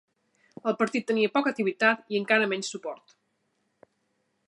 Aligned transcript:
El 0.71 0.75
partit 0.79 1.05
tenia 1.11 1.31
poca 1.35 1.53
activitat 1.55 2.09
i 2.15 2.19
encara 2.23 2.51
menys 2.55 2.75
suport. 2.77 3.19